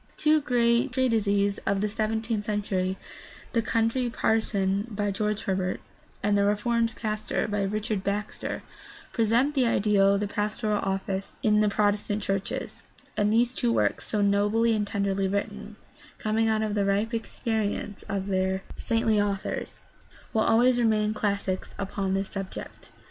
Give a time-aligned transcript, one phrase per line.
[0.17, 2.97] Two great treatises of the seventeenth century,
[3.53, 5.79] The Country Parson, by George Herbert,
[6.23, 8.63] and The Reformed Pastor, by Richard Baxter,
[9.13, 12.83] present the ideal of the pastoral office in the Protestant churches,
[13.15, 15.75] and these two works, so nobly and tenderly written,
[16.17, 19.19] coming out of the ripe experience of their 6i2 GUIDE TO STUDY OF CHRISTIAN RELIGION
[19.19, 19.21] saintly
[19.53, 19.81] authors,
[20.33, 22.89] will always remain classics upon the subject.